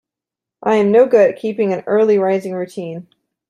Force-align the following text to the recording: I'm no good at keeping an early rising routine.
I'm 0.63 0.91
no 0.91 1.05
good 1.05 1.29
at 1.29 1.37
keeping 1.39 1.73
an 1.73 1.83
early 1.85 2.17
rising 2.17 2.55
routine. 2.55 3.05